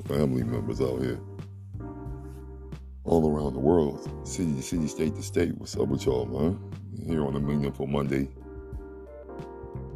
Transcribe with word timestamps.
family 0.00 0.42
members 0.42 0.80
out 0.80 1.00
here. 1.00 1.20
All 3.04 3.30
around 3.30 3.54
the 3.54 3.60
world, 3.60 4.08
city 4.26 4.52
to 4.54 4.62
city, 4.62 4.88
state 4.88 5.14
to 5.14 5.22
state. 5.22 5.56
What's 5.56 5.76
up 5.76 5.88
with 5.88 6.06
y'all, 6.06 6.26
man? 6.26 6.58
Here 7.06 7.24
on 7.24 7.34
the 7.34 7.40
Meaningful 7.40 7.86
Monday 7.86 8.28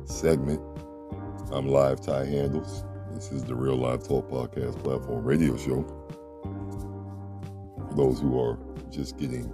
segment. 0.05 0.61
I'm 1.53 1.67
live 1.67 2.01
Ty 2.01 2.27
Handles. 2.27 2.85
This 3.13 3.33
is 3.33 3.45
the 3.45 3.55
Real 3.55 3.77
Live 3.77 4.07
Talk 4.07 4.31
Podcast 4.31 4.83
Platform 4.85 5.25
Radio 5.25 5.57
Show. 5.57 5.83
For 7.89 7.95
those 7.97 8.21
who 8.21 8.41
are 8.41 8.59
just 8.91 9.19
getting 9.19 9.53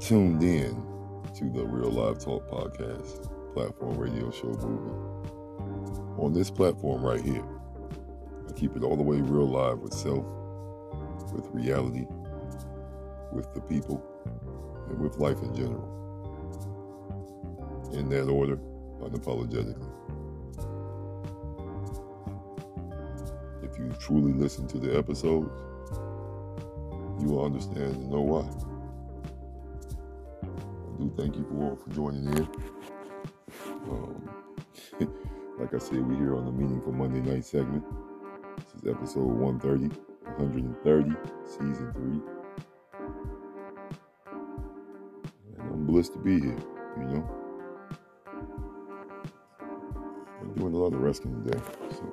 tuned 0.00 0.42
in 0.42 0.70
to 1.36 1.50
the 1.50 1.64
Real 1.64 1.90
Live 1.90 2.18
Talk 2.24 2.48
Podcast 2.48 3.54
Platform 3.54 3.98
Radio 3.98 4.30
Show 4.30 4.46
movement. 4.46 5.26
On 6.18 6.32
this 6.32 6.50
platform 6.50 7.02
right 7.02 7.20
here, 7.20 7.44
keep 8.58 8.76
it 8.76 8.82
all 8.82 8.96
the 8.96 9.02
way 9.02 9.20
real 9.20 9.48
live 9.48 9.78
with 9.78 9.94
self, 9.94 10.24
with 11.32 11.46
reality, 11.52 12.06
with 13.32 13.52
the 13.54 13.60
people, 13.60 14.02
and 14.88 14.98
with 14.98 15.16
life 15.18 15.40
in 15.42 15.54
general. 15.54 15.94
In 17.92 18.08
that 18.08 18.24
order, 18.24 18.56
unapologetically. 19.00 19.94
If 23.62 23.78
you 23.78 23.92
truly 24.00 24.32
listen 24.32 24.66
to 24.68 24.78
the 24.78 24.96
episodes, 24.98 25.48
you 27.20 27.28
will 27.28 27.44
understand 27.44 27.94
and 27.94 28.10
know 28.10 28.22
why. 28.22 28.48
I 30.42 30.98
do 30.98 31.12
thank 31.16 31.36
you 31.36 31.44
for, 31.44 31.76
for 31.76 31.90
joining 31.94 32.26
in. 32.36 32.48
Um, 33.88 34.30
like 35.58 35.74
I 35.74 35.78
said, 35.78 36.04
we're 36.04 36.18
here 36.18 36.34
on 36.36 36.44
the 36.44 36.52
Meaningful 36.52 36.92
Monday 36.92 37.20
Night 37.20 37.44
segment. 37.44 37.84
Is 38.78 38.86
episode 38.88 39.24
130, 39.24 39.88
130, 40.36 41.10
season 41.44 41.92
3. 41.92 42.02
And 45.58 45.72
I'm 45.72 45.86
blessed 45.86 46.12
to 46.12 46.18
be 46.18 46.40
here, 46.40 46.56
you 46.98 47.04
know. 47.04 47.30
I'm 50.40 50.54
doing 50.54 50.74
a 50.74 50.76
lot 50.76 50.92
of 50.92 51.00
resting 51.00 51.42
today, 51.42 51.60
so 51.90 52.04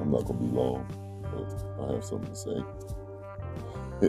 I'm 0.00 0.10
not 0.12 0.26
to 0.28 0.32
be 0.32 0.44
long, 0.46 0.86
but 1.22 1.64
I 1.84 1.94
have 1.94 2.04
something 2.04 2.30
to 2.30 2.36
say. 2.36 2.62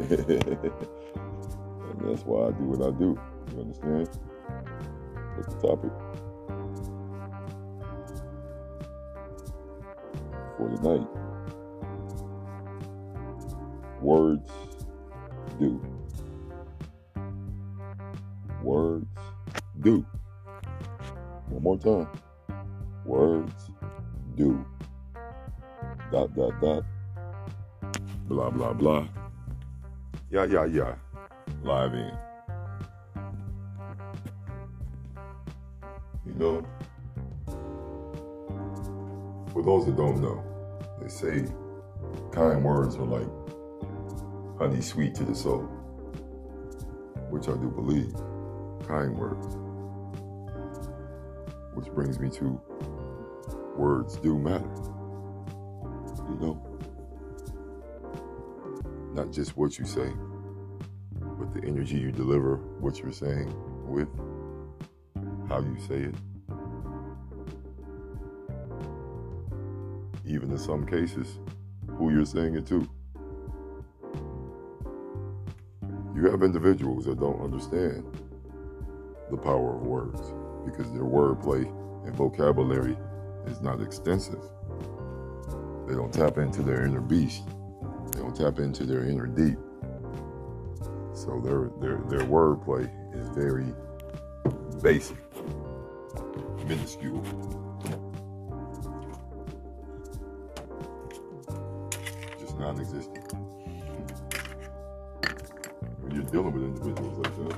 and 1.91 2.01
that's 2.01 2.23
why 2.25 2.47
I 2.47 2.51
do 2.51 2.63
what 2.65 2.81
I 2.87 2.91
do. 2.97 3.19
You 3.53 3.61
understand? 3.61 4.09
What's 5.35 5.53
the 5.55 5.61
topic? 5.67 5.91
For 10.61 10.69
tonight. 10.69 11.07
Words 13.99 14.51
do. 15.59 15.81
Words 18.61 19.07
do. 19.81 20.05
One 21.49 21.63
more 21.63 21.79
time. 21.79 22.07
Words 23.05 23.71
do. 24.35 24.63
Dot, 26.11 26.35
dot, 26.35 26.61
dot. 26.61 26.83
Blah, 28.27 28.51
blah, 28.51 28.73
blah. 28.73 29.07
Yeah, 30.29 30.45
yeah, 30.45 30.65
yeah. 30.65 30.93
Live 31.63 31.95
in. 31.95 32.11
You 36.27 36.33
know, 36.35 36.63
for 39.51 39.63
those 39.63 39.87
that 39.87 39.97
don't 39.97 40.21
know, 40.21 40.50
they 41.01 41.07
say 41.07 41.45
kind 42.31 42.63
words 42.63 42.95
are 42.95 43.05
like 43.05 43.27
honey 44.59 44.81
sweet 44.81 45.15
to 45.15 45.23
the 45.23 45.35
soul, 45.35 45.63
which 47.29 47.47
I 47.47 47.53
do 47.53 47.69
believe. 47.69 48.13
Kind 48.87 49.17
words. 49.17 49.57
Which 51.73 51.87
brings 51.93 52.19
me 52.19 52.29
to 52.31 52.61
words 53.75 54.17
do 54.17 54.37
matter. 54.37 54.69
You 56.29 56.37
know? 56.39 56.67
Not 59.13 59.31
just 59.31 59.57
what 59.57 59.79
you 59.79 59.85
say, 59.85 60.11
but 61.19 61.53
the 61.53 61.67
energy 61.67 61.97
you 61.97 62.11
deliver 62.11 62.57
what 62.79 62.99
you're 62.99 63.11
saying 63.11 63.53
with, 63.87 64.07
how 65.49 65.59
you 65.59 65.77
say 65.87 66.09
it. 66.09 66.15
Even 70.31 70.49
in 70.49 70.57
some 70.57 70.85
cases, 70.85 71.39
who 71.97 72.09
you're 72.09 72.25
saying 72.25 72.55
it 72.55 72.65
to. 72.67 72.89
You 76.15 76.29
have 76.29 76.41
individuals 76.41 77.03
that 77.05 77.19
don't 77.19 77.41
understand 77.41 78.05
the 79.29 79.35
power 79.35 79.75
of 79.75 79.81
words 79.81 80.21
because 80.65 80.89
their 80.93 81.03
wordplay 81.03 81.65
and 82.05 82.15
vocabulary 82.15 82.97
is 83.45 83.59
not 83.61 83.81
extensive. 83.81 84.41
They 85.85 85.95
don't 85.95 86.13
tap 86.13 86.37
into 86.37 86.61
their 86.63 86.85
inner 86.85 87.01
beast. 87.01 87.43
They 88.13 88.19
don't 88.19 88.35
tap 88.35 88.59
into 88.59 88.85
their 88.85 89.03
inner 89.03 89.27
deep. 89.27 89.59
So 91.13 91.41
their 91.43 91.69
their 91.81 91.97
their 92.07 92.25
wordplay 92.25 92.89
is 93.13 93.27
very 93.35 93.73
basic, 94.81 95.17
minuscule. 96.65 97.21
Non-existent. 102.71 103.33
When 106.01 106.15
you're 106.15 106.23
dealing 106.23 106.53
with 106.53 106.63
individuals 106.63 107.17
like 107.17 107.35
that, 107.37 107.57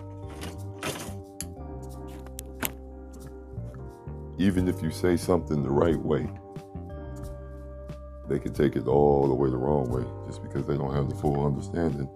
even 4.39 4.67
if 4.67 4.81
you 4.81 4.89
say 4.91 5.15
something 5.17 5.61
the 5.61 5.69
right 5.69 5.99
way, 5.99 6.27
they 8.27 8.39
can 8.39 8.53
take 8.53 8.75
it 8.75 8.87
all 8.87 9.27
the 9.27 9.33
way 9.33 9.49
the 9.49 9.57
wrong 9.57 9.89
way 9.89 10.03
just 10.25 10.41
because 10.41 10.65
they 10.65 10.77
don't 10.77 10.95
have 10.95 11.09
the 11.09 11.15
full 11.15 11.45
understanding 11.45 12.09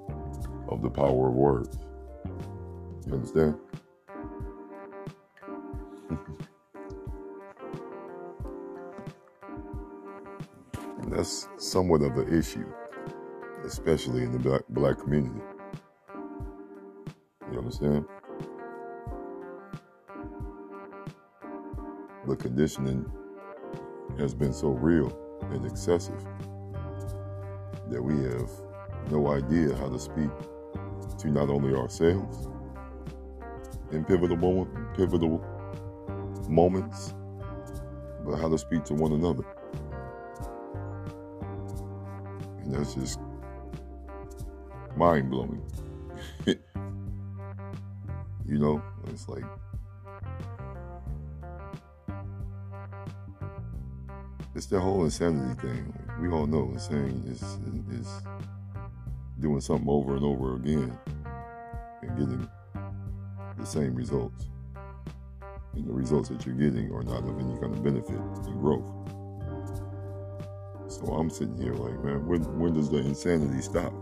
of 0.69 0.81
the 0.81 0.89
power 0.89 1.27
of 1.27 1.33
words. 1.35 1.77
You 3.05 3.13
understand? 3.13 3.59
that's 11.17 11.47
somewhat 11.57 12.01
of 12.01 12.17
an 12.17 12.37
issue, 12.37 12.65
especially 13.67 14.23
in 14.23 14.31
the 14.31 14.39
black, 14.39 14.61
black 14.69 14.97
community. 14.97 15.41
You 17.51 17.59
understand? 17.59 18.05
The 22.25 22.35
conditioning 22.37 23.05
has 24.17 24.33
been 24.33 24.53
so 24.53 24.69
real 24.69 25.11
and 25.51 25.65
excessive 25.65 26.25
that 27.89 28.01
we 28.01 28.15
have 28.23 28.49
no 29.11 29.31
idea 29.31 29.75
how 29.75 29.89
to 29.89 29.99
speak 29.99 30.29
to 31.19 31.27
not 31.27 31.49
only 31.49 31.75
ourselves 31.75 32.47
in 33.91 34.05
pivotal 34.05 34.37
moment, 34.37 34.69
pivotal 34.95 35.43
moments, 36.49 37.13
but 38.25 38.37
how 38.37 38.49
to 38.49 38.57
speak 38.57 38.85
to 38.85 38.93
one 38.93 39.11
another. 39.11 39.43
And 42.63 42.73
that's 42.73 42.95
just 42.95 43.19
mind 44.97 45.29
blowing. 45.29 45.61
you 46.45 46.57
know, 48.47 48.81
it's 49.07 49.29
like 49.29 49.43
it's 54.55 54.65
the 54.65 54.79
whole 54.79 55.03
insanity 55.03 55.61
thing. 55.61 55.93
We 56.19 56.29
all 56.29 56.47
know 56.47 56.71
insanity 56.73 57.29
is 57.29 57.43
is 57.91 58.07
doing 59.39 59.61
something 59.61 59.87
over 59.87 60.15
and 60.15 60.25
over 60.25 60.55
again 60.55 60.97
and 62.01 62.17
getting 62.17 62.49
the 63.57 63.65
same 63.65 63.93
results. 63.93 64.47
And 65.73 65.87
the 65.87 65.93
results 65.93 66.29
that 66.29 66.43
you're 66.45 66.55
getting 66.55 66.91
are 66.91 67.03
not 67.03 67.23
of 67.23 67.39
any 67.39 67.53
kind 67.59 67.73
of 67.73 67.83
benefit 67.83 68.15
and 68.15 68.59
growth. 68.59 68.83
So 70.89 71.05
I'm 71.13 71.29
sitting 71.29 71.61
here 71.61 71.75
like, 71.75 72.03
man, 72.03 72.25
when 72.25 72.41
when 72.57 72.73
does 72.73 72.89
the 72.89 72.97
insanity 72.97 73.61
stop? 73.61 73.93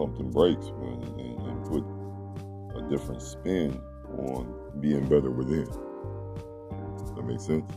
Pump 0.00 0.16
the 0.16 0.24
brakes, 0.24 0.66
and, 0.66 1.04
and, 1.20 1.38
and 1.46 1.64
put 1.66 1.84
a 2.78 2.88
different 2.88 3.20
spin 3.20 3.78
on 4.16 4.80
being 4.80 5.06
better 5.08 5.30
within? 5.30 5.66
That 7.14 7.26
makes 7.26 7.44
sense? 7.44 7.70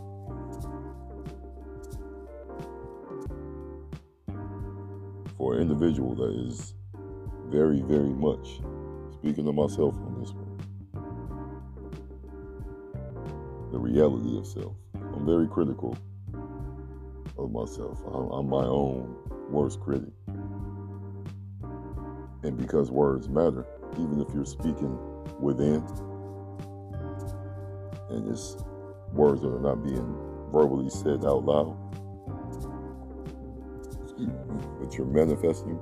For 5.38 5.56
an 5.56 5.62
individual 5.64 6.16
that 6.16 6.34
is 6.48 6.76
very, 7.50 7.82
very 7.82 8.14
much, 8.14 8.62
speaking 9.16 9.44
to 9.44 9.52
myself 9.52 9.94
on 9.96 10.22
this 10.22 10.32
one, 10.32 10.58
the 13.74 13.80
reality 13.80 14.38
of 14.38 14.48
self. 14.48 14.76
I'm 14.96 15.24
I'm 15.24 15.26
very 15.26 15.48
critical 15.48 15.98
of 17.38 17.52
myself. 17.52 17.98
I'm, 18.06 18.30
I'm 18.32 18.50
my 18.50 18.66
own 18.66 19.16
worst 19.50 19.80
critic. 19.80 20.12
And 22.44 22.58
because 22.58 22.92
words 22.92 23.30
matter, 23.30 23.66
even 23.94 24.20
if 24.20 24.34
you're 24.34 24.46
speaking 24.46 24.98
within, 25.40 25.86
and 28.10 28.30
it's 28.30 28.58
words 29.14 29.42
that 29.42 29.48
are 29.48 29.60
not 29.60 29.82
being 29.82 30.16
verbally 30.52 30.90
said 30.90 31.24
out 31.26 31.46
loud, 31.46 31.78
but 34.80 34.98
you're 34.98 35.08
manifesting, 35.08 35.80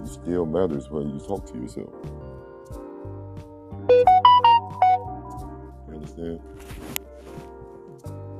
it 0.00 0.08
still 0.08 0.46
matters 0.46 0.88
when 0.88 1.10
you 1.10 1.18
talk 1.18 1.44
to 1.52 1.58
yourself. 1.58 1.92
You 5.88 5.94
understand? 5.94 6.40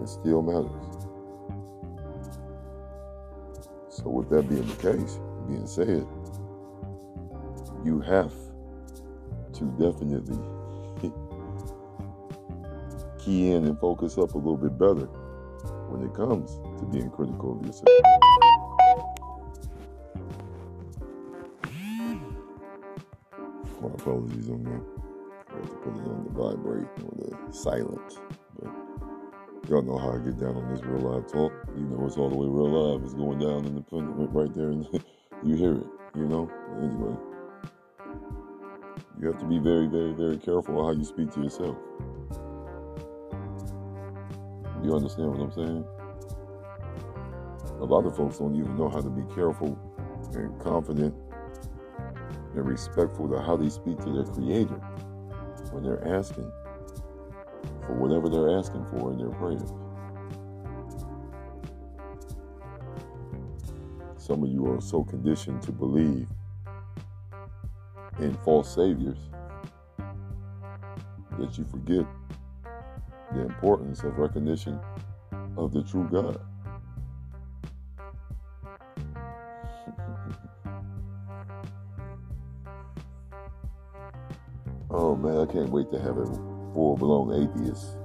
It 0.01 0.09
still 0.09 0.43
matters. 0.43 0.71
So, 3.89 4.11
with 4.11 4.29
that 4.31 4.49
being 4.49 4.67
the 4.67 4.75
case, 4.77 5.19
being 5.49 5.67
said, 5.67 6.07
you 7.85 8.01
have 8.01 8.33
to 9.55 9.65
definitely 9.79 10.39
key 13.19 13.53
in 13.53 13.65
and 13.67 13.79
focus 13.79 14.19
up 14.19 14.35
a 14.35 14.39
little 14.39 14.57
bit 14.57 14.79
better 14.79 15.07
when 15.89 16.03
it 16.03 16.15
comes 16.15 16.57
to 16.79 16.87
being 16.87 17.11
critical 17.11 17.59
of 17.59 17.67
yourself. 17.67 17.89
My 23.81 23.89
apologies 23.91 24.49
on 24.49 24.65
that. 24.65 24.83
I 25.51 25.57
have 25.57 25.71
to 25.71 25.77
put 25.77 25.95
it 25.95 26.09
on 26.09 26.25
the 26.25 26.31
vibrate 26.31 26.89
or 27.05 27.47
the 27.47 27.53
silent. 27.53 28.19
But 28.59 28.73
y'all 29.69 29.83
know 29.83 29.99
how 29.99 30.13
I 30.15 30.19
get 30.19 30.41
down 30.41 30.57
on 30.57 30.75
this 30.75 30.83
real 30.85 31.01
live 31.01 31.31
talk. 31.31 31.53
You 31.77 31.85
know 31.85 32.07
it's 32.07 32.17
all 32.17 32.31
the 32.31 32.37
way 32.37 32.47
real 32.47 32.71
live. 32.71 33.05
It's 33.05 33.15
going 33.15 33.39
down 33.39 33.67
in 33.67 33.75
the 33.75 33.85
right 34.33 34.53
there, 34.55 34.71
and 34.71 34.87
you 35.45 35.57
hear 35.57 35.75
it. 35.75 35.87
You 36.17 36.27
know. 36.27 36.51
Anyway, 36.79 37.17
you 39.21 39.29
have 39.29 39.39
to 39.39 39.47
be 39.47 39.59
very, 39.59 39.87
very, 39.87 40.13
very 40.13 40.39
careful 40.39 40.85
how 40.85 40.93
you 40.93 41.05
speak 41.05 41.31
to 41.33 41.43
yourself. 41.43 41.77
You 44.83 44.95
understand 44.95 45.31
what 45.31 45.41
I'm 45.41 45.53
saying? 45.53 45.85
A 47.81 47.85
lot 47.85 48.07
of 48.07 48.17
folks 48.17 48.39
don't 48.39 48.55
even 48.55 48.77
know 48.77 48.89
how 48.89 49.01
to 49.01 49.11
be 49.11 49.23
careful 49.35 49.79
and 50.35 50.61
confident 50.61 51.15
and 52.55 52.67
respectful 52.67 53.29
to 53.29 53.41
how 53.41 53.57
they 53.57 53.69
speak 53.69 53.99
to 53.99 54.13
their 54.13 54.25
creator 54.25 54.81
when 55.73 55.83
they're 55.83 56.07
asking 56.17 56.51
for 57.87 57.95
whatever 57.95 58.29
they're 58.29 58.59
asking 58.59 58.85
for 58.87 59.13
in 59.13 59.19
their 59.19 59.31
prayers. 59.31 59.73
Some 64.25 64.43
of 64.43 64.49
you 64.49 64.67
are 64.73 64.81
so 64.81 65.05
conditioned 65.05 65.61
to 65.65 65.71
believe 65.71 66.27
in 68.21 68.35
false 68.43 68.75
saviors 68.75 69.19
that 71.39 71.59
you 71.59 71.67
forget 71.67 72.07
the 73.35 73.43
importance 73.43 74.03
of 74.03 74.17
recognition 74.17 74.81
of 75.59 75.75
the 75.75 75.83
true 75.83 76.09
God. 76.11 76.41
oh 84.91 85.15
man, 85.17 85.37
I 85.37 85.45
can't 85.53 85.69
wait 85.69 85.91
to 85.91 86.01
have 86.01 86.17
a 86.17 86.25
full 86.73 86.97
blown 86.97 87.43
atheist 87.43 87.99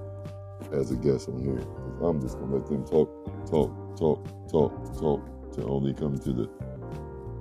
as 0.74 0.92
a 0.92 0.98
guest 0.98 1.30
on 1.30 1.42
here. 1.42 1.64
I'm 2.06 2.20
just 2.20 2.38
gonna 2.38 2.58
let 2.58 2.68
them 2.68 2.86
talk, 2.86 3.10
talk, 3.50 3.98
talk, 3.98 4.28
talk, 4.50 5.00
talk 5.00 5.39
only 5.64 5.94
come 5.94 6.18
to 6.18 6.34
the 6.34 6.50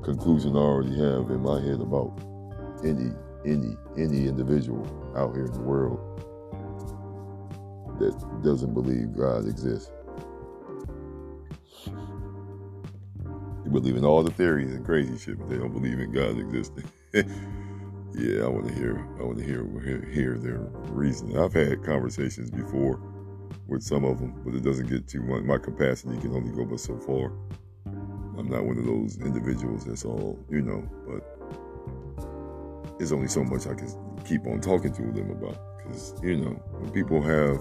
conclusion 0.02 0.56
I 0.56 0.60
already 0.60 0.96
have 0.96 1.30
in 1.30 1.40
my 1.42 1.60
head 1.60 1.80
about 1.80 2.18
any 2.84 3.12
any 3.44 3.76
any 3.96 4.26
individual 4.28 4.84
out 5.16 5.34
here 5.34 5.46
in 5.46 5.52
the 5.52 5.60
world 5.60 5.98
that 7.98 8.42
doesn't 8.42 8.74
believe 8.74 9.16
God 9.16 9.46
exists. 9.46 9.90
They 13.64 13.70
believe 13.70 13.96
in 13.96 14.04
all 14.04 14.22
the 14.22 14.30
theories 14.30 14.72
and 14.72 14.84
crazy 14.84 15.18
shit, 15.18 15.38
but 15.38 15.48
they 15.48 15.58
don't 15.58 15.72
believe 15.72 15.98
in 15.98 16.12
God 16.12 16.38
existing. 16.38 16.84
yeah, 17.12 18.44
I 18.44 18.48
want 18.48 18.68
to 18.68 18.74
hear. 18.74 19.06
I 19.18 19.24
want 19.24 19.38
to 19.38 19.44
hear, 19.44 19.64
hear 19.80 20.02
hear 20.10 20.38
their 20.38 20.60
reason. 20.90 21.36
I've 21.36 21.52
had 21.52 21.84
conversations 21.84 22.50
before 22.50 23.00
with 23.66 23.82
some 23.82 24.04
of 24.04 24.18
them, 24.20 24.40
but 24.44 24.54
it 24.54 24.62
doesn't 24.62 24.88
get 24.88 25.08
too 25.08 25.22
much. 25.22 25.42
My 25.42 25.58
capacity 25.58 26.18
can 26.18 26.34
only 26.34 26.52
go 26.52 26.64
but 26.64 26.80
so 26.80 26.98
far. 26.98 27.32
I'm 28.38 28.48
not 28.48 28.64
one 28.64 28.78
of 28.78 28.86
those 28.86 29.18
individuals 29.18 29.84
that's 29.84 30.04
all 30.04 30.38
you 30.48 30.62
know, 30.62 30.88
but 31.04 31.24
there's 32.96 33.10
only 33.10 33.26
so 33.26 33.42
much 33.42 33.66
I 33.66 33.74
can 33.74 33.92
keep 34.24 34.46
on 34.46 34.60
talking 34.60 34.92
to 34.92 35.02
them 35.02 35.32
about. 35.32 35.58
Because 35.78 36.14
you 36.22 36.36
know, 36.36 36.50
when 36.50 36.92
people 36.92 37.20
have 37.20 37.58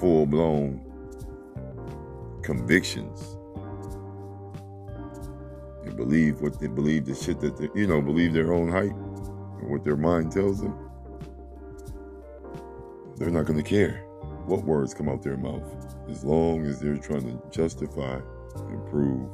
full 0.00 0.24
blown 0.24 0.80
convictions 2.42 3.36
and 5.84 5.94
believe 5.94 6.40
what 6.40 6.58
they 6.58 6.66
believe 6.66 7.04
the 7.04 7.14
shit 7.14 7.40
that 7.40 7.58
they, 7.58 7.68
you 7.78 7.86
know, 7.86 8.00
believe 8.00 8.32
their 8.32 8.54
own 8.54 8.70
hype 8.70 8.90
and 9.60 9.70
what 9.70 9.84
their 9.84 9.98
mind 9.98 10.32
tells 10.32 10.62
them, 10.62 10.74
they're 13.18 13.28
not 13.28 13.44
going 13.44 13.62
to 13.62 13.68
care 13.68 14.02
what 14.46 14.64
words 14.64 14.94
come 14.94 15.10
out 15.10 15.22
their 15.22 15.36
mouth 15.36 15.87
as 16.08 16.24
long 16.24 16.66
as 16.66 16.80
they're 16.80 16.96
trying 16.96 17.22
to 17.22 17.50
justify 17.50 18.18
and 18.56 18.86
prove 18.86 19.30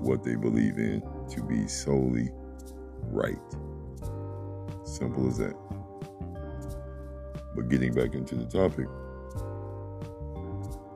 what 0.00 0.22
they 0.22 0.34
believe 0.34 0.78
in 0.78 1.02
to 1.30 1.42
be 1.42 1.66
solely 1.68 2.30
right. 3.04 3.38
Simple 4.84 5.28
as 5.28 5.38
that. 5.38 5.54
But 7.54 7.68
getting 7.68 7.92
back 7.92 8.14
into 8.14 8.34
the 8.34 8.44
topic, 8.44 8.86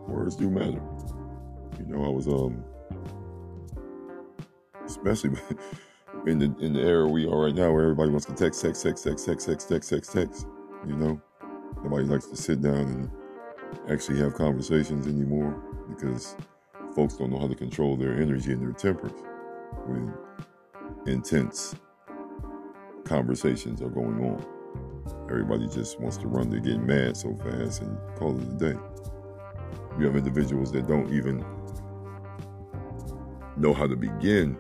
words 0.09 0.37
do 0.37 0.51
matter. 0.51 0.81
You 1.79 1.87
know, 1.87 2.05
I 2.05 2.09
was 2.09 2.27
um 2.27 2.65
especially 4.85 5.31
in 6.27 6.39
the 6.39 6.55
in 6.61 6.73
the 6.73 6.81
era 6.81 7.07
we 7.07 7.27
are 7.27 7.45
right 7.45 7.55
now 7.55 7.73
where 7.73 7.83
everybody 7.83 8.11
wants 8.11 8.27
to 8.27 8.35
text, 8.35 8.63
text, 8.63 8.83
text, 8.83 9.05
text, 9.05 9.27
text, 9.27 9.47
text, 9.47 9.69
text, 9.69 9.91
text, 9.91 10.13
text. 10.13 10.47
You 10.87 10.97
know? 10.97 11.21
Nobody 11.83 12.05
likes 12.05 12.27
to 12.27 12.37
sit 12.37 12.63
down 12.63 12.75
and 12.75 13.11
actually 13.91 14.19
have 14.19 14.35
conversations 14.35 15.07
anymore 15.07 15.63
because 15.89 16.37
folks 16.95 17.15
don't 17.15 17.31
know 17.31 17.39
how 17.39 17.49
to 17.49 17.55
control 17.55 17.97
their 17.97 18.15
energy 18.21 18.53
and 18.53 18.63
their 18.63 18.73
tempers 18.73 19.13
when 19.87 20.13
intense 21.07 21.75
conversations 23.05 23.81
are 23.83 23.89
going 23.89 24.25
on. 24.25 24.45
Everybody 25.31 25.69
just 25.69 26.01
wants 26.01 26.17
to 26.19 26.27
run 26.27 26.51
to 26.51 26.61
get 26.61 26.79
mad 26.81 27.17
so 27.17 27.35
fast 27.37 27.83
and 27.83 27.99
call 28.17 28.37
it 28.37 28.43
a 28.43 28.73
day. 28.73 28.79
You 29.99 30.07
have 30.07 30.17
individuals 30.17 30.73
that 30.73 30.87
don't 30.87 31.13
even 31.13 31.45
know 33.57 33.73
how 33.73 33.87
to 33.87 33.97
begin 33.97 34.59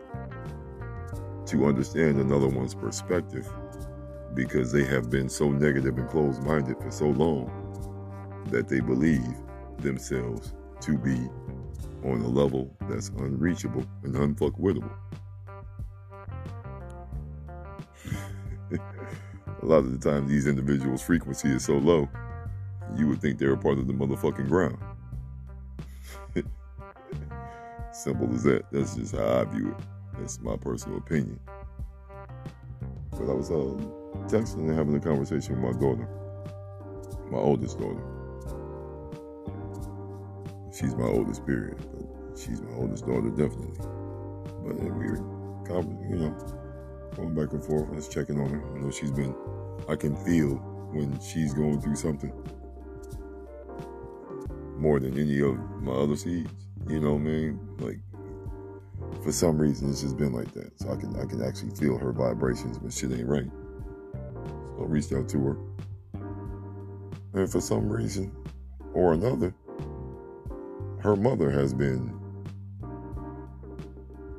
to 1.46 1.66
understand 1.66 2.18
another 2.18 2.48
one's 2.48 2.74
perspective 2.74 3.48
because 4.34 4.72
they 4.72 4.84
have 4.84 5.10
been 5.10 5.28
so 5.28 5.50
negative 5.50 5.96
and 5.98 6.08
closed 6.08 6.42
minded 6.42 6.76
for 6.80 6.90
so 6.90 7.06
long 7.06 7.65
that 8.50 8.68
they 8.68 8.80
believe 8.80 9.24
themselves 9.78 10.54
to 10.80 10.96
be 10.98 11.28
on 12.04 12.20
a 12.20 12.28
level 12.28 12.74
that's 12.88 13.08
unreachable 13.18 13.84
and 14.02 14.14
unfuckwittable. 14.14 14.92
a 18.72 19.64
lot 19.64 19.78
of 19.78 19.98
the 19.98 20.10
time, 20.10 20.28
these 20.28 20.46
individuals' 20.46 21.02
frequency 21.02 21.48
is 21.48 21.64
so 21.64 21.74
low, 21.74 22.08
you 22.96 23.08
would 23.08 23.20
think 23.20 23.38
they're 23.38 23.52
a 23.52 23.58
part 23.58 23.78
of 23.78 23.86
the 23.86 23.92
motherfucking 23.92 24.48
ground. 24.48 24.78
Simple 27.92 28.32
as 28.34 28.44
that. 28.44 28.64
That's 28.70 28.94
just 28.94 29.16
how 29.16 29.40
I 29.40 29.44
view 29.44 29.70
it. 29.70 29.84
That's 30.18 30.40
my 30.40 30.56
personal 30.56 30.98
opinion. 30.98 31.40
But 33.10 33.30
I 33.30 33.32
was 33.32 33.50
uh, 33.50 33.76
texting 34.28 34.68
and 34.68 34.76
having 34.76 34.94
a 34.94 35.00
conversation 35.00 35.60
with 35.60 35.74
my 35.74 35.80
daughter, 35.80 36.08
my 37.30 37.38
oldest 37.38 37.78
daughter. 37.78 38.15
She's 40.78 40.94
my 40.94 41.06
oldest, 41.06 41.46
period. 41.46 41.78
But 41.92 42.38
she's 42.38 42.60
my 42.60 42.74
oldest 42.74 43.06
daughter, 43.06 43.30
definitely. 43.30 43.78
But 44.62 44.76
we 44.76 44.90
were, 44.90 45.16
you 46.10 46.16
know, 46.16 46.36
going 47.16 47.34
back 47.34 47.52
and 47.52 47.64
forth, 47.64 47.94
just 47.94 48.12
checking 48.12 48.38
on 48.38 48.50
her. 48.50 48.76
I 48.76 48.80
know 48.80 48.90
she's 48.90 49.10
been, 49.10 49.34
I 49.88 49.96
can 49.96 50.14
feel 50.16 50.56
when 50.92 51.18
she's 51.20 51.54
going 51.54 51.80
through 51.80 51.96
something 51.96 52.32
more 54.76 55.00
than 55.00 55.18
any 55.18 55.40
of 55.40 55.58
my 55.80 55.92
other 55.92 56.16
seeds. 56.16 56.52
You 56.88 57.00
know 57.00 57.14
what 57.14 57.22
I 57.22 57.24
mean? 57.24 57.58
Like, 57.78 57.98
for 59.24 59.32
some 59.32 59.58
reason, 59.58 59.88
it's 59.90 60.02
just 60.02 60.18
been 60.18 60.32
like 60.32 60.52
that. 60.52 60.78
So 60.78 60.92
I 60.92 60.96
can 60.96 61.16
I 61.16 61.24
can 61.24 61.42
actually 61.42 61.74
feel 61.74 61.96
her 61.96 62.12
vibrations 62.12 62.78
when 62.78 62.90
shit 62.90 63.12
ain't 63.12 63.26
right. 63.26 63.50
So 64.76 64.82
I 64.82 64.86
reached 64.86 65.12
out 65.12 65.28
to 65.30 65.38
her. 65.38 65.56
And 67.32 67.50
for 67.50 67.60
some 67.60 67.88
reason 67.88 68.30
or 68.94 69.14
another, 69.14 69.54
her 71.06 71.14
mother 71.14 71.52
has 71.52 71.72
been 71.72 72.12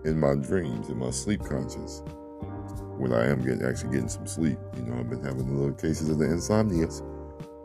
in 0.04 0.20
my 0.20 0.36
dreams, 0.36 0.90
in 0.90 0.98
my 0.98 1.10
sleep 1.12 1.40
conscious, 1.40 2.04
when 2.98 3.14
I 3.14 3.26
am 3.26 3.42
getting 3.42 3.64
actually 3.64 3.92
getting 3.92 4.10
some 4.10 4.28
sleep. 4.28 4.58
You 4.76 4.84
know, 4.84 5.00
I've 5.00 5.10
been 5.10 5.24
having 5.24 5.58
little 5.58 5.74
cases 5.74 6.10
of 6.10 6.18
the 6.18 6.26
insomnia, 6.26 6.88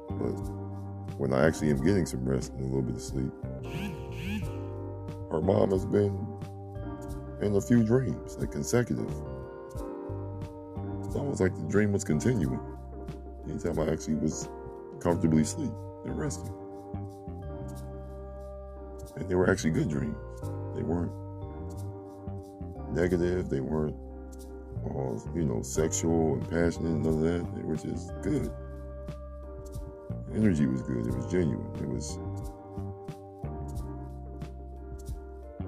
but 0.08 0.38
when 1.18 1.32
I 1.32 1.44
actually 1.44 1.70
am 1.70 1.84
getting 1.84 2.06
some 2.06 2.24
rest 2.24 2.52
and 2.52 2.60
a 2.60 2.64
little 2.64 2.82
bit 2.82 2.94
of 2.94 3.02
sleep, 3.02 3.32
her 5.32 5.40
mom 5.40 5.72
has 5.72 5.84
been 5.84 6.16
in 7.40 7.56
a 7.56 7.60
few 7.60 7.82
dreams, 7.82 8.36
like 8.38 8.52
consecutive. 8.52 9.10
It's 11.04 11.16
almost 11.16 11.40
like 11.40 11.56
the 11.56 11.66
dream 11.68 11.90
was 11.90 12.04
continuing. 12.04 12.60
Anytime 13.48 13.80
I 13.80 13.90
actually 13.92 14.14
was 14.14 14.48
comfortably 15.00 15.42
asleep 15.42 15.72
and 16.04 16.16
resting. 16.16 16.54
And 19.16 19.28
they 19.28 19.34
were 19.34 19.50
actually 19.50 19.70
good 19.70 19.88
dreams. 19.88 20.16
They 20.74 20.82
weren't 20.82 21.12
negative. 22.92 23.48
They 23.48 23.60
weren't 23.60 23.96
all, 24.84 25.22
you 25.34 25.44
know, 25.44 25.62
sexual 25.62 26.34
and 26.34 26.42
passionate 26.50 26.90
none 26.90 27.06
of 27.06 27.20
that. 27.20 27.54
They 27.56 27.62
were 27.62 27.76
just 27.76 28.12
good. 28.22 28.50
Energy 30.34 30.66
was 30.66 30.82
good. 30.82 31.06
It 31.06 31.14
was 31.14 31.26
genuine. 31.26 31.70
It 31.76 31.88
was 31.88 32.18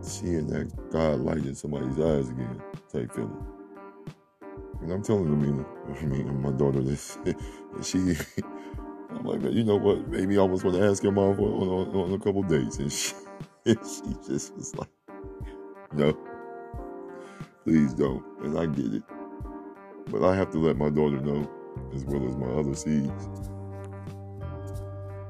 seeing 0.00 0.46
that 0.48 0.90
God 0.90 1.20
light 1.20 1.44
in 1.44 1.54
somebody's 1.54 1.98
eyes 1.98 2.28
again 2.28 2.62
type 2.92 3.12
feeling. 3.14 3.46
And 4.82 4.92
I'm 4.92 5.02
telling 5.02 5.24
them, 5.24 5.66
I 5.98 6.04
mean, 6.04 6.42
my 6.42 6.50
daughter 6.50 6.82
this, 6.82 7.18
she, 7.82 8.16
Like, 9.25 9.43
you 9.54 9.64
know 9.64 9.76
what? 9.76 10.07
Maybe 10.09 10.37
I 10.37 10.40
almost 10.40 10.64
want 10.64 10.76
to 10.76 10.87
ask 10.87 11.02
your 11.02 11.12
mom 11.12 11.37
for, 11.37 11.49
on, 11.49 11.69
on, 11.69 11.97
on 11.97 12.12
a 12.12 12.19
couple 12.19 12.43
dates, 12.43 12.78
and 12.78 12.93
she, 12.93 13.14
and 13.64 13.78
she 13.78 14.31
just 14.31 14.54
was 14.54 14.75
like, 14.76 14.90
no, 15.95 16.14
please 17.64 17.95
don't. 17.95 18.23
And 18.43 18.59
I 18.59 18.66
get 18.66 18.93
it, 18.93 19.02
but 20.11 20.23
I 20.23 20.37
have 20.37 20.50
to 20.50 20.59
let 20.59 20.76
my 20.76 20.90
daughter 20.90 21.19
know, 21.21 21.50
as 21.95 22.04
well 22.04 22.28
as 22.28 22.37
my 22.37 22.49
other 22.49 22.75
seeds, 22.75 23.31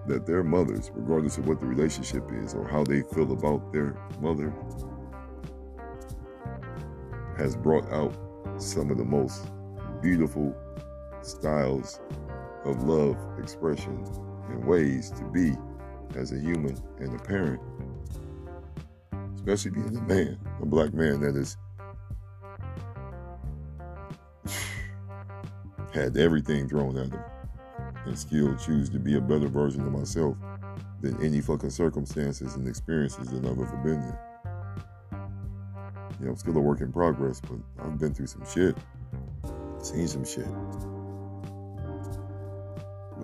that 0.08 0.26
their 0.26 0.42
mothers, 0.42 0.90
regardless 0.92 1.38
of 1.38 1.46
what 1.46 1.60
the 1.60 1.66
relationship 1.66 2.24
is 2.32 2.52
or 2.52 2.66
how 2.66 2.82
they 2.82 3.02
feel 3.02 3.30
about 3.30 3.72
their 3.72 3.96
mother, 4.20 4.52
has 7.38 7.54
brought 7.54 7.88
out 7.92 8.12
some 8.58 8.90
of 8.90 8.98
the 8.98 9.04
most 9.04 9.46
beautiful 10.02 10.52
styles 11.22 12.00
of 12.64 12.82
love 12.84 13.16
expression 13.38 14.04
and 14.48 14.64
ways 14.64 15.10
to 15.10 15.24
be 15.24 15.54
as 16.16 16.32
a 16.32 16.38
human 16.38 16.76
and 16.98 17.14
a 17.14 17.22
parent, 17.22 17.60
especially 19.36 19.72
being 19.72 19.96
a 19.96 20.02
man, 20.02 20.38
a 20.60 20.66
black 20.66 20.94
man 20.94 21.20
that 21.20 21.34
has 21.34 21.56
had 25.92 26.16
everything 26.16 26.68
thrown 26.68 26.96
at 26.96 27.10
him 27.10 27.20
and 28.06 28.18
still 28.18 28.54
choose 28.56 28.90
to 28.90 28.98
be 28.98 29.16
a 29.16 29.20
better 29.20 29.48
version 29.48 29.80
of 29.82 29.92
myself 29.92 30.36
than 31.00 31.20
any 31.22 31.40
fucking 31.40 31.70
circumstances 31.70 32.54
and 32.54 32.66
experiences 32.66 33.28
that 33.28 33.44
I've 33.44 33.58
ever 33.58 33.80
been 33.84 34.02
in. 34.02 34.18
You 36.20 36.26
know, 36.26 36.30
I'm 36.32 36.36
still 36.36 36.56
a 36.56 36.60
work 36.60 36.80
in 36.80 36.92
progress, 36.92 37.40
but 37.40 37.58
I've 37.84 37.98
been 37.98 38.14
through 38.14 38.26
some 38.28 38.44
shit, 38.46 38.76
seen 39.82 40.08
some 40.08 40.24
shit. 40.24 40.46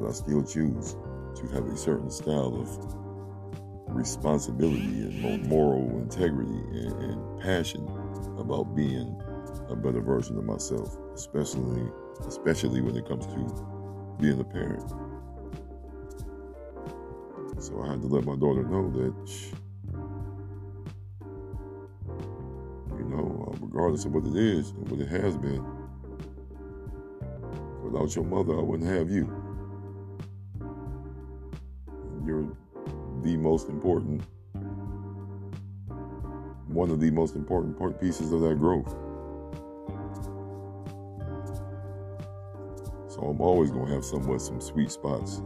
But 0.00 0.08
I 0.08 0.12
still 0.12 0.42
choose 0.42 0.96
to 1.36 1.46
have 1.52 1.66
a 1.66 1.76
certain 1.76 2.10
style 2.10 2.56
of 2.58 3.94
responsibility 3.94 4.80
and 4.80 5.46
moral 5.46 5.88
integrity 6.00 6.50
and, 6.50 6.92
and 7.02 7.40
passion 7.40 7.86
about 8.38 8.74
being 8.74 9.20
a 9.68 9.76
better 9.76 10.00
version 10.00 10.38
of 10.38 10.44
myself, 10.44 10.96
especially 11.14 11.90
especially 12.26 12.80
when 12.80 12.96
it 12.96 13.06
comes 13.06 13.26
to 13.26 14.16
being 14.20 14.40
a 14.40 14.44
parent. 14.44 14.88
So 17.58 17.82
I 17.82 17.90
had 17.90 18.00
to 18.00 18.06
let 18.06 18.24
my 18.24 18.36
daughter 18.36 18.62
know 18.64 18.90
that 18.90 19.30
you 22.96 23.04
know, 23.04 23.52
uh, 23.52 23.56
regardless 23.60 24.04
of 24.06 24.12
what 24.12 24.26
it 24.26 24.36
is 24.36 24.70
and 24.70 24.88
what 24.88 25.00
it 25.00 25.08
has 25.08 25.36
been. 25.36 25.64
Without 27.82 28.14
your 28.14 28.24
mother, 28.24 28.58
I 28.58 28.62
wouldn't 28.62 28.88
have 28.88 29.10
you. 29.10 29.39
You're 32.24 32.56
the 33.22 33.36
most 33.36 33.68
important, 33.68 34.22
one 36.66 36.90
of 36.90 37.00
the 37.00 37.10
most 37.10 37.34
important 37.34 37.78
part 37.78 38.00
pieces 38.00 38.32
of 38.32 38.40
that 38.42 38.58
growth. 38.58 38.90
So 43.08 43.22
I'm 43.22 43.40
always 43.40 43.70
going 43.70 43.86
to 43.86 43.94
have 43.94 44.04
somewhat 44.04 44.40
some 44.40 44.60
sweet 44.60 44.90
spots 44.90 45.38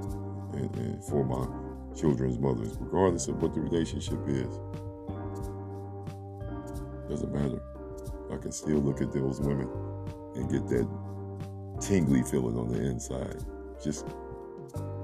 and, 0.53 0.77
and 0.77 1.05
for 1.05 1.25
my 1.25 1.47
children's 1.97 2.39
mothers, 2.39 2.77
regardless 2.81 3.29
of 3.29 3.41
what 3.41 3.55
the 3.55 3.61
relationship 3.61 4.19
is. 4.27 4.59
Doesn't 7.09 7.33
matter. 7.33 7.63
I 8.33 8.37
can 8.39 8.53
still 8.53 8.79
look 8.79 9.01
at 9.01 9.13
those 9.13 9.41
women 9.41 9.69
and 10.35 10.51
get 10.51 10.67
that 10.69 10.89
tingly 11.81 12.23
feeling 12.23 12.59
on 12.59 12.69
the 12.69 12.81
inside, 12.81 13.45
just 13.83 14.07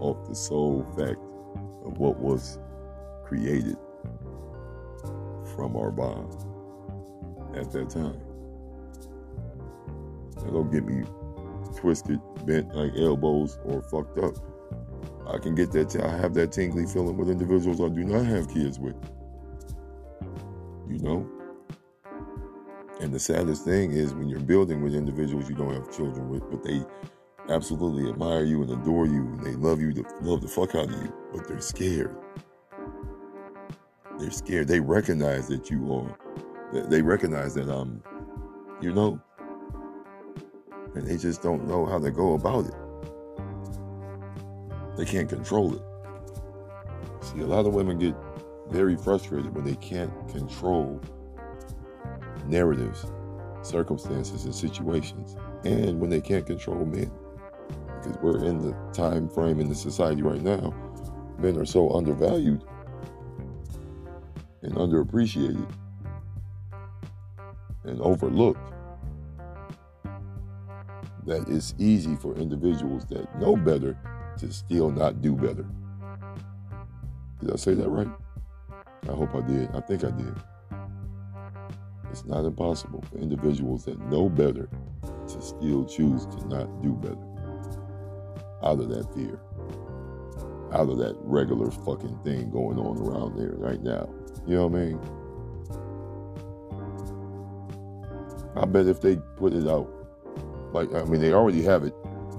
off 0.01 0.29
the 0.29 0.35
sole 0.35 0.85
fact 0.97 1.21
of 1.85 1.99
what 1.99 2.19
was 2.19 2.59
created 3.25 3.77
from 5.55 5.77
our 5.77 5.91
bond 5.91 6.35
at 7.57 7.71
that 7.73 7.91
time. 7.91 8.21
Now, 10.37 10.51
don't 10.51 10.71
get 10.71 10.85
me 10.85 11.05
twisted, 11.77 12.21
bent 12.47 12.75
like 12.75 12.93
elbows, 12.97 13.59
or 13.65 13.83
fucked 13.83 14.19
up. 14.19 14.35
I 15.27 15.39
can 15.39 15.55
get 15.55 15.71
that. 15.73 15.91
T- 15.91 16.01
I 16.01 16.17
have 16.17 16.35
that 16.35 16.53
tingly 16.53 16.87
feeling 16.87 17.17
with 17.17 17.31
individuals 17.31 17.81
I 17.81 17.89
do 17.89 18.05
not 18.05 18.27
have 18.27 18.53
kids 18.53 18.79
with. 18.79 18.97
You 20.89 20.99
know, 20.99 21.31
and 23.01 23.13
the 23.15 23.19
saddest 23.19 23.65
thing 23.65 23.93
is 23.93 24.13
when 24.13 24.29
you're 24.29 24.41
building 24.41 24.83
with 24.83 24.95
individuals 24.95 25.49
you 25.49 25.55
don't 25.55 25.73
have 25.73 25.95
children 25.97 26.29
with, 26.29 26.49
but 26.51 26.63
they 26.63 26.85
absolutely 27.51 28.09
admire 28.09 28.45
you 28.45 28.63
and 28.63 28.71
adore 28.71 29.07
you 29.07 29.21
and 29.23 29.45
they 29.45 29.55
love 29.55 29.81
you, 29.81 29.93
love 30.23 30.41
the 30.41 30.49
fuck 30.49 30.75
out 30.75 30.85
of 30.85 30.93
you, 30.93 31.13
but 31.33 31.47
they're 31.49 31.61
scared. 31.61 32.17
They're 34.19 34.31
scared. 34.31 34.69
They 34.69 34.81
recognize 34.81 35.49
that 35.49 35.71
you 35.71 35.93
are. 35.93 36.19
They 36.89 37.03
recognize 37.03 37.55
that 37.55 37.69
I'm, 37.69 38.03
you 38.81 38.93
know, 38.93 39.21
and 40.95 41.07
they 41.07 41.17
just 41.17 41.43
don't 41.43 41.67
know 41.67 41.87
how 41.87 41.99
to 41.99 42.11
go 42.11 42.35
about 42.35 42.67
it. 42.67 42.75
They 44.97 45.05
can't 45.05 45.29
control 45.29 45.75
it. 45.75 45.83
See, 47.23 47.41
a 47.41 47.47
lot 47.47 47.67
of 47.67 47.75
women 47.75 47.99
get 47.99 48.15
very 48.71 48.97
frustrated 48.97 49.55
when 49.55 49.65
they 49.65 49.77
can't 49.77 50.13
control 50.29 51.01
narratives, 52.47 53.07
circumstances, 53.63 54.45
and 54.45 54.55
situations, 54.55 55.37
and 55.65 56.01
when 56.01 56.11
they 56.11 56.21
can't 56.21 56.47
control 56.47 56.85
men. 56.85 57.11
Because 58.03 58.17
we're 58.23 58.45
in 58.45 58.59
the 58.59 58.73
time 58.93 59.29
frame 59.29 59.61
in 59.61 59.69
the 59.69 59.75
society 59.75 60.23
right 60.23 60.43
now, 60.43 60.75
men 61.39 61.57
are 61.59 61.67
so 61.67 61.91
undervalued 61.91 62.65
and 64.63 64.75
underappreciated 64.75 65.71
and 67.85 68.01
overlooked 68.01 68.73
that 71.27 71.47
it's 71.49 71.75
easy 71.79 72.17
for 72.17 72.35
individuals 72.37 73.05
that 73.07 73.39
know 73.39 73.57
better 73.57 73.97
to 74.39 74.53
still 74.53 74.91
not 74.91 75.21
do 75.21 75.35
better. 75.35 75.67
Did 77.41 77.53
I 77.53 77.57
say 77.57 77.75
that 77.75 77.89
right? 77.89 78.09
I 79.09 79.13
hope 79.13 79.35
I 79.35 79.41
did. 79.43 79.71
I 79.75 79.81
think 79.81 80.05
I 80.05 80.11
did. 80.11 80.35
It's 82.11 82.25
not 82.25 82.45
impossible 82.45 83.03
for 83.11 83.19
individuals 83.19 83.85
that 83.85 83.99
know 84.07 84.29
better 84.29 84.69
to 85.29 85.43
still 85.43 85.85
choose 85.85 86.27
to 86.27 86.49
not 86.49 86.83
do 86.83 86.93
better. 86.93 87.30
Out 88.63 88.81
of 88.81 88.89
that 88.91 89.13
fear. 89.15 89.41
Out 90.73 90.89
of 90.89 90.99
that 90.99 91.17
regular 91.23 91.71
fucking 91.71 92.19
thing 92.25 92.51
going 92.51 92.79
on 92.79 92.99
around 92.99 93.37
there 93.37 93.55
right 93.57 93.83
now. 93.83 94.09
You 94.47 94.57
know 94.57 94.67
what 94.67 94.81
I 94.81 94.85
mean? 94.85 95.01
I 98.57 98.67
bet 98.67 98.87
if 98.87 99.01
they 99.01 99.17
put 99.37 99.53
it 99.53 99.67
out, 99.69 99.89
like, 100.73 100.93
I 100.95 101.05
mean, 101.05 101.21
they 101.21 101.33
already 101.33 101.63
have 101.63 101.85
it 101.85 101.95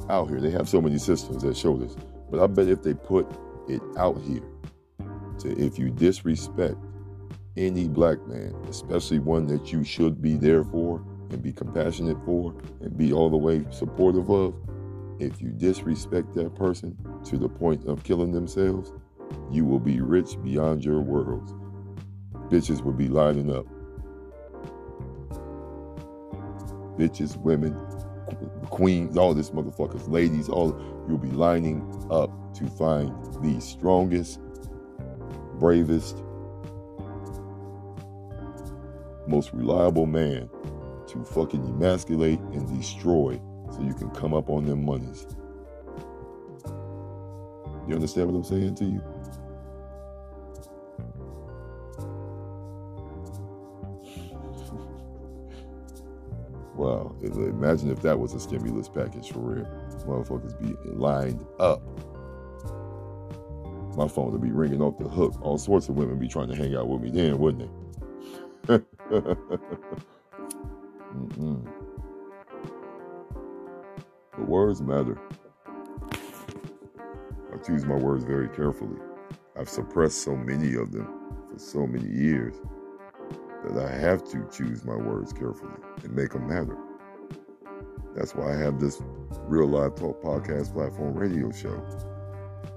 out 0.09 0.29
here. 0.29 0.39
They 0.39 0.51
have 0.51 0.69
so 0.69 0.81
many 0.81 0.97
systems 0.97 1.43
that 1.43 1.57
show 1.57 1.77
this. 1.77 1.95
But 2.29 2.41
I 2.41 2.47
bet 2.47 2.67
if 2.67 2.83
they 2.83 2.93
put 2.93 3.27
it 3.67 3.81
out 3.97 4.21
here 4.21 4.43
to 5.39 5.57
if 5.59 5.79
you 5.79 5.89
disrespect 5.89 6.77
any 7.57 7.87
black 7.87 8.25
man, 8.27 8.55
especially 8.69 9.19
one 9.19 9.47
that 9.47 9.71
you 9.71 9.83
should 9.83 10.21
be 10.21 10.35
there 10.35 10.63
for 10.63 11.03
and 11.31 11.41
be 11.41 11.51
compassionate 11.51 12.17
for 12.25 12.53
and 12.81 12.97
be 12.97 13.11
all 13.11 13.29
the 13.29 13.37
way 13.37 13.65
supportive 13.71 14.29
of, 14.29 14.53
if 15.21 15.39
you 15.39 15.49
disrespect 15.49 16.33
that 16.33 16.55
person 16.55 16.97
to 17.23 17.37
the 17.37 17.47
point 17.47 17.85
of 17.87 18.03
killing 18.03 18.31
themselves, 18.31 18.91
you 19.51 19.63
will 19.63 19.79
be 19.79 20.01
rich 20.01 20.41
beyond 20.43 20.83
your 20.83 20.99
worlds. 20.99 21.53
Bitches 22.49 22.83
will 22.83 22.93
be 22.93 23.07
lining 23.07 23.55
up. 23.55 23.65
Bitches, 26.97 27.37
women, 27.37 27.75
queens, 28.71 29.15
all 29.15 29.35
this 29.35 29.51
motherfuckers, 29.51 30.09
ladies, 30.09 30.49
all 30.49 30.75
you'll 31.07 31.19
be 31.19 31.29
lining 31.29 31.81
up 32.09 32.31
to 32.55 32.65
find 32.67 33.11
the 33.43 33.61
strongest, 33.61 34.39
bravest, 35.59 36.17
most 39.27 39.53
reliable 39.53 40.07
man 40.07 40.49
to 41.07 41.23
fucking 41.23 41.63
emasculate 41.63 42.39
and 42.39 42.67
destroy 42.77 43.39
so 43.71 43.83
you 43.83 43.95
can 43.95 44.11
come 44.11 44.33
up 44.33 44.49
on 44.49 44.65
them 44.65 44.85
monies. 44.85 45.27
You 47.87 47.95
understand 47.95 48.31
what 48.31 48.37
I'm 48.37 48.43
saying 48.45 48.75
to 48.75 48.85
you? 48.85 49.01
wow. 56.75 57.15
Imagine 57.23 57.91
if 57.91 58.01
that 58.03 58.19
was 58.19 58.33
a 58.33 58.39
stimulus 58.39 58.87
package 58.89 59.31
for 59.31 59.39
real. 59.39 59.65
Motherfuckers 60.05 60.57
be 60.59 60.75
lined 60.91 61.45
up. 61.59 61.81
My 63.95 64.07
phone 64.07 64.31
would 64.31 64.41
be 64.41 64.51
ringing 64.51 64.81
off 64.81 64.97
the 64.99 65.09
hook. 65.09 65.35
All 65.41 65.57
sorts 65.57 65.89
of 65.89 65.95
women 65.97 66.17
be 66.19 66.27
trying 66.29 66.47
to 66.49 66.55
hang 66.55 66.75
out 66.75 66.87
with 66.89 67.01
me 67.01 67.09
then, 67.11 67.37
wouldn't 67.39 67.69
they? 68.67 68.79
Mm-mm. 71.15 71.60
Words 74.51 74.81
matter. 74.81 75.17
I 77.53 77.57
choose 77.65 77.85
my 77.85 77.95
words 77.95 78.25
very 78.25 78.49
carefully. 78.49 78.99
I've 79.57 79.69
suppressed 79.69 80.23
so 80.23 80.35
many 80.35 80.75
of 80.75 80.91
them 80.91 81.07
for 81.49 81.57
so 81.57 81.87
many 81.87 82.09
years 82.09 82.55
that 83.63 83.81
I 83.81 83.89
have 83.89 84.25
to 84.25 84.45
choose 84.51 84.83
my 84.83 84.97
words 84.97 85.31
carefully 85.31 85.71
and 86.03 86.13
make 86.13 86.31
them 86.31 86.49
matter. 86.49 86.77
That's 88.13 88.35
why 88.35 88.51
I 88.53 88.57
have 88.57 88.81
this 88.81 89.01
Real 89.43 89.67
Live 89.67 89.95
Talk 89.95 90.21
podcast 90.21 90.73
platform 90.73 91.13
radio 91.13 91.49
show. 91.53 91.81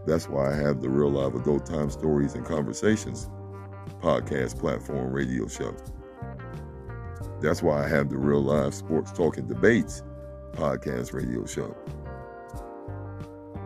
That's 0.06 0.28
why 0.28 0.52
I 0.52 0.54
have 0.54 0.80
the 0.80 0.88
Real 0.88 1.10
Live 1.10 1.34
Adult 1.34 1.66
Time 1.66 1.90
Stories 1.90 2.36
and 2.36 2.46
Conversations 2.46 3.28
podcast 4.00 4.60
platform 4.60 5.12
radio 5.12 5.48
show. 5.48 5.74
That's 7.40 7.64
why 7.64 7.84
I 7.84 7.88
have 7.88 8.10
the 8.10 8.18
Real 8.18 8.44
Live 8.44 8.74
Sports 8.74 9.10
Talk 9.10 9.38
and 9.38 9.48
Debates 9.48 10.04
podcast 10.54 11.12
radio 11.12 11.44
show. 11.46 11.76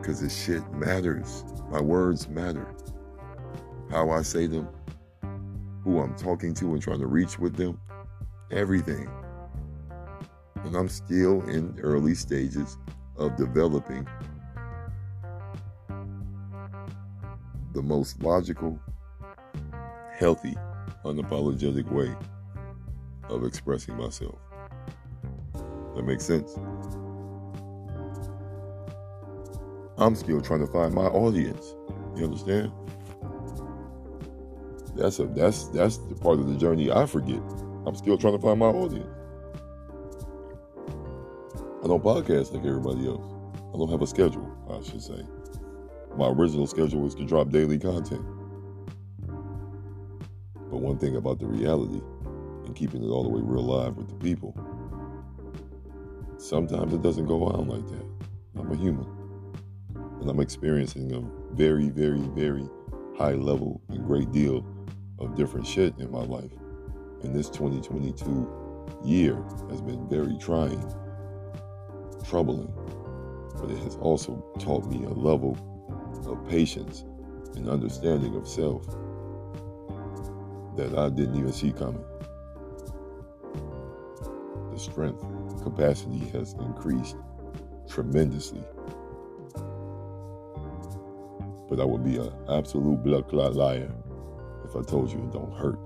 Because 0.00 0.21
this 0.21 0.37
shit 0.37 0.62
matters. 0.73 1.45
My 1.71 1.80
words 1.80 2.28
matter. 2.28 2.66
How 3.90 4.11
I 4.11 4.23
say 4.23 4.47
them, 4.47 4.68
who 5.85 6.00
I'm 6.00 6.14
talking 6.16 6.54
to 6.54 6.73
and 6.73 6.83
trying 6.83 7.00
to 7.00 7.07
reach 7.07 7.38
with 7.38 7.57
them, 7.57 7.80
everything. 8.50 9.09
And 10.64 10.76
I'm 10.76 10.88
still 10.88 11.42
in 11.49 11.78
early 11.83 12.14
stages 12.14 12.76
of 13.16 13.37
developing 13.37 14.07
the 17.75 17.83
most 17.83 18.23
logical, 18.23 18.78
healthy, 20.18 20.54
unapologetic 21.04 21.90
way 21.90 22.14
of 23.28 23.45
expressing 23.45 23.97
myself. 23.97 24.39
That 25.95 26.04
makes 26.04 26.25
sense. 26.25 26.58
I'm 29.99 30.15
still 30.15 30.41
trying 30.41 30.61
to 30.61 30.67
find 30.69 30.95
my 30.95 31.06
audience. 31.06 31.75
You 32.17 32.25
understand? 32.26 32.73
That's 34.95 35.19
a 35.19 35.26
that's 35.26 35.69
that's 35.69 35.99
the 35.99 36.15
part 36.15 36.39
of 36.39 36.49
the 36.49 36.56
journey 36.56 36.91
I 36.91 37.04
forget. 37.06 37.41
I'm 37.84 37.97
still 37.97 38.17
trying 38.17 38.37
to 38.37 38.39
find 38.39 38.61
my 38.61 38.67
audience. 38.67 39.08
I 41.82 41.87
don't 41.89 42.02
podcast 42.02 42.52
like 42.52 42.65
everybody 42.65 43.08
else. 43.08 43.25
I 43.75 43.76
don't 43.76 43.91
have 43.91 44.02
a 44.02 44.06
schedule, 44.06 44.49
I 44.71 44.82
should 44.89 45.02
say. 45.02 45.25
My 46.17 46.28
original 46.28 46.67
schedule 46.67 47.00
was 47.00 47.15
to 47.17 47.25
drop 47.25 47.50
daily 47.50 47.78
content. 47.78 48.25
But 50.71 50.78
one 50.78 50.99
thing 50.99 51.17
about 51.17 51.41
the 51.41 51.47
reality 51.47 52.00
and 52.67 52.75
keeping 52.76 53.02
it 53.02 53.08
all 53.08 53.25
the 53.25 53.30
way 53.30 53.41
real 53.43 53.65
live 53.65 53.97
with 53.97 54.08
the 54.08 54.17
people, 54.17 54.54
sometimes 56.39 56.93
it 56.95 57.02
doesn't 57.02 57.26
go 57.26 57.45
on 57.45 57.69
like 57.69 57.87
that. 57.89 58.06
I'm 58.58 58.71
a 58.71 58.76
human. 58.76 59.18
And 60.21 60.28
I'm 60.28 60.41
experiencing 60.41 61.13
a 61.13 61.54
very, 61.54 61.89
very, 61.89 62.21
very 62.21 62.69
high 63.17 63.35
level 63.35 63.81
and 63.89 64.04
great 64.07 64.31
deal 64.33 64.65
of 65.19 65.37
different 65.37 65.67
shit 65.67 65.95
in 65.99 66.11
my 66.11 66.23
life. 66.23 66.50
And 67.23 67.35
this 67.35 67.49
2022 67.50 68.49
year 69.04 69.43
has 69.71 69.81
been 69.81 70.09
very 70.09 70.37
trying, 70.39 70.83
troubling, 72.28 72.73
but 73.61 73.71
it 73.71 73.78
has 73.78 73.97
also 73.97 74.45
taught 74.59 74.87
me 74.87 75.04
a 75.04 75.11
level 75.11 75.57
of 76.26 76.49
patience 76.49 77.04
and 77.57 77.69
understanding 77.69 78.37
of 78.37 78.47
self 78.47 78.87
that 80.76 80.97
I 80.97 81.11
didn't 81.11 81.37
even 81.37 81.52
see 81.52 81.73
coming. 81.73 82.04
The 84.73 84.78
strength, 84.78 85.25
capacity 85.63 86.19
has 86.28 86.54
increased 86.54 87.17
tremendously. 87.89 88.63
But 91.69 91.81
I 91.81 91.85
would 91.85 92.04
be 92.04 92.17
an 92.17 92.33
absolute 92.49 93.02
blood 93.02 93.28
clot 93.28 93.54
liar 93.54 93.93
if 94.65 94.75
I 94.76 94.83
told 94.83 95.13
you 95.13 95.19
it 95.19 95.33
don't 95.33 95.52
hurt. 95.54 95.78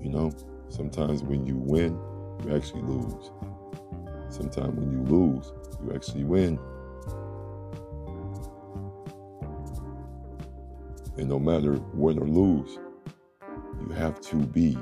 You 0.00 0.10
know, 0.10 0.32
sometimes 0.68 1.22
when 1.22 1.46
you 1.46 1.56
win, 1.56 1.98
you 2.44 2.56
actually 2.56 2.82
lose. 2.82 3.30
Sometimes 4.30 4.74
when 4.74 4.90
you 4.90 5.02
lose, 5.02 5.52
you 5.84 5.94
actually 5.94 6.24
win. 6.24 6.58
And 11.18 11.28
no 11.28 11.38
matter 11.38 11.78
win 11.92 12.18
or 12.18 12.26
lose, 12.26 12.78
you 13.80 13.88
have 13.94 14.20
to 14.22 14.36
be 14.36 14.78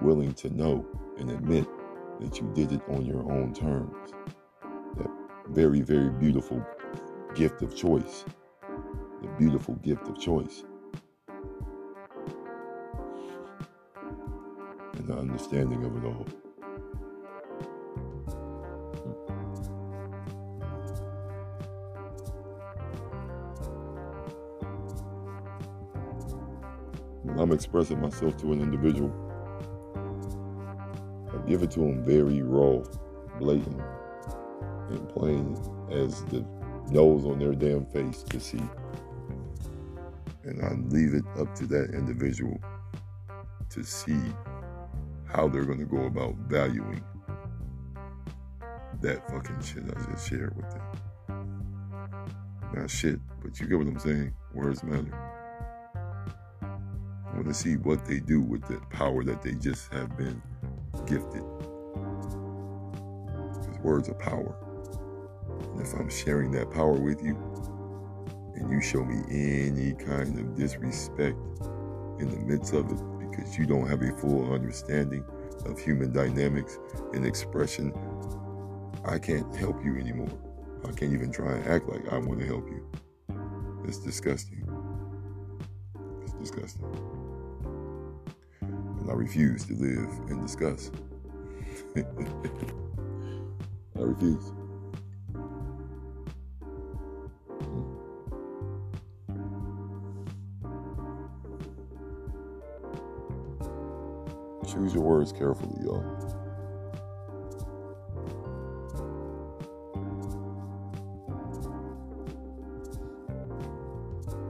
willing 0.00 0.34
to 0.34 0.50
know 0.50 0.86
and 1.18 1.30
admit 1.30 1.66
that 2.20 2.40
you 2.40 2.50
did 2.54 2.72
it 2.72 2.82
on 2.88 3.04
your 3.04 3.28
own 3.32 3.52
terms. 3.52 4.12
That 4.96 5.10
very, 5.48 5.80
very 5.80 6.10
beautiful 6.10 6.64
gift 7.34 7.62
of 7.62 7.74
choice. 7.74 8.24
The 9.22 9.28
beautiful 9.38 9.74
gift 9.76 10.06
of 10.06 10.20
choice. 10.20 10.64
And 14.94 15.06
the 15.08 15.16
understanding 15.16 15.84
of 15.84 15.96
it 15.96 16.04
all. 16.04 16.26
When 27.22 27.38
I'm 27.38 27.52
expressing 27.52 28.00
myself 28.00 28.36
to 28.38 28.52
an 28.52 28.60
individual, 28.60 29.12
I 31.32 31.38
give 31.48 31.64
it 31.64 31.72
to 31.72 31.80
them 31.80 32.04
very 32.04 32.42
raw, 32.42 32.82
blatant, 33.40 33.80
and 34.90 35.08
plain 35.08 35.56
as 35.90 36.22
the 36.26 36.44
nose 36.90 37.24
on 37.24 37.38
their 37.38 37.54
damn 37.54 37.86
face 37.86 38.22
to 38.24 38.40
see. 38.40 38.62
And 40.44 40.62
I 40.62 40.72
leave 40.94 41.14
it 41.14 41.24
up 41.38 41.54
to 41.56 41.66
that 41.68 41.90
individual 41.94 42.60
to 43.70 43.82
see 43.82 44.20
how 45.24 45.48
they're 45.48 45.64
going 45.64 45.78
to 45.78 45.84
go 45.84 46.04
about 46.04 46.34
valuing 46.48 47.02
that 49.00 49.28
fucking 49.30 49.62
shit 49.62 49.84
I 49.84 50.12
just 50.12 50.28
shared 50.28 50.56
with 50.56 50.70
them. 50.70 50.82
Not 52.74 52.90
shit, 52.90 53.20
but 53.42 53.60
you 53.60 53.66
get 53.66 53.78
what 53.78 53.86
I'm 53.86 53.98
saying? 53.98 54.34
Words 54.54 54.82
matter. 54.82 55.14
I 56.62 57.34
want 57.34 57.46
to 57.48 57.54
see 57.54 57.76
what 57.76 58.04
they 58.06 58.20
do 58.20 58.40
with 58.40 58.66
the 58.66 58.80
power 58.90 59.24
that 59.24 59.42
they 59.42 59.52
just 59.54 59.92
have 59.92 60.16
been 60.16 60.40
gifted. 61.06 61.42
Because 63.52 63.78
words 63.82 64.08
are 64.08 64.14
power. 64.14 64.56
If 65.80 65.92
I'm 65.94 66.08
sharing 66.08 66.52
that 66.52 66.70
power 66.70 66.92
with 66.92 67.22
you, 67.22 67.36
and 68.54 68.70
you 68.70 68.80
show 68.80 69.04
me 69.04 69.22
any 69.28 69.94
kind 69.94 70.38
of 70.38 70.56
disrespect 70.56 71.36
in 72.20 72.30
the 72.30 72.38
midst 72.46 72.72
of 72.72 72.90
it 72.90 73.00
because 73.18 73.58
you 73.58 73.66
don't 73.66 73.88
have 73.88 74.02
a 74.02 74.16
full 74.18 74.52
understanding 74.52 75.24
of 75.66 75.78
human 75.78 76.12
dynamics 76.12 76.78
and 77.12 77.26
expression, 77.26 77.92
I 79.04 79.18
can't 79.18 79.54
help 79.56 79.84
you 79.84 79.96
anymore. 79.96 80.30
I 80.84 80.92
can't 80.92 81.12
even 81.12 81.32
try 81.32 81.52
and 81.52 81.66
act 81.66 81.88
like 81.88 82.12
I 82.12 82.18
want 82.18 82.40
to 82.40 82.46
help 82.46 82.68
you. 82.68 82.86
It's 83.86 83.98
disgusting. 83.98 84.64
It's 86.22 86.32
disgusting. 86.34 86.84
And 88.60 89.10
I 89.10 89.14
refuse 89.14 89.64
to 89.66 89.74
live 89.74 90.08
in 90.30 90.40
disgust. 90.40 90.94
I 91.96 94.00
refuse. 94.00 94.52
Choose 104.84 104.94
your 104.96 105.04
words 105.04 105.32
carefully, 105.32 105.82
y'all. 105.82 106.04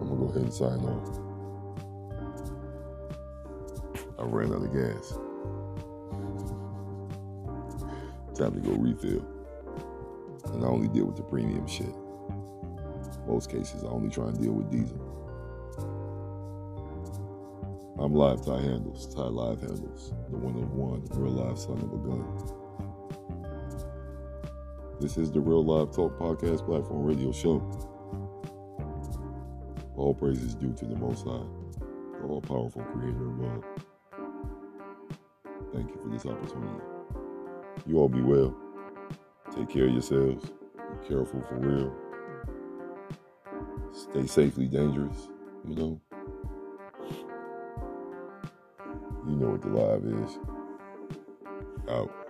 I'm 0.00 0.08
gonna 0.08 0.16
go 0.16 0.26
ahead 0.30 0.42
and 0.42 0.52
sign 0.52 0.80
off. 0.80 1.08
I 4.18 4.24
ran 4.24 4.52
out 4.52 4.64
of 4.64 4.72
gas. 4.72 5.12
Time 8.36 8.54
to 8.54 8.60
go 8.60 8.72
refill. 8.72 9.24
And 10.52 10.64
I 10.64 10.66
only 10.66 10.88
deal 10.88 11.04
with 11.04 11.14
the 11.14 11.22
premium 11.22 11.68
shit. 11.68 11.94
Most 13.28 13.52
cases, 13.52 13.84
I 13.84 13.86
only 13.86 14.10
try 14.10 14.26
and 14.26 14.42
deal 14.42 14.54
with 14.54 14.68
diesel. 14.68 14.98
I'm 17.96 18.12
live 18.12 18.44
Ty 18.44 18.60
Handles, 18.60 19.06
Ty 19.14 19.22
Live 19.22 19.60
Handles, 19.60 20.12
the 20.28 20.36
one 20.36 20.56
of 20.56 20.72
one, 20.72 21.06
real 21.12 21.30
live 21.30 21.56
son 21.56 21.78
of 21.78 21.92
a 21.92 21.96
gun. 21.96 22.26
This 25.00 25.16
is 25.16 25.30
the 25.30 25.40
Real 25.40 25.64
Live 25.64 25.94
Talk 25.94 26.18
Podcast 26.18 26.66
Platform 26.66 27.04
Radio 27.04 27.30
Show. 27.30 27.62
All 29.94 30.12
praise 30.12 30.42
is 30.42 30.56
due 30.56 30.72
to 30.72 30.86
the 30.86 30.96
Most 30.96 31.24
High, 31.24 31.46
the 32.20 32.26
all 32.26 32.40
powerful 32.40 32.82
creator 32.82 33.28
of 33.30 33.38
God. 33.40 33.64
Thank 35.72 35.90
you 35.90 36.00
for 36.02 36.08
this 36.08 36.26
opportunity. 36.26 36.82
You 37.86 37.98
all 37.98 38.08
be 38.08 38.22
well. 38.22 38.56
Take 39.54 39.68
care 39.68 39.86
of 39.86 39.92
yourselves. 39.92 40.50
Be 40.50 41.08
careful 41.08 41.42
for 41.42 41.58
real. 41.60 41.94
Stay 43.92 44.26
safely 44.26 44.66
dangerous, 44.66 45.28
you 45.64 45.76
know. 45.76 46.00
You 49.34 49.40
know 49.40 49.48
what 49.48 49.62
the 49.62 49.68
live 49.68 50.04
is. 50.04 50.38
Out. 51.90 52.23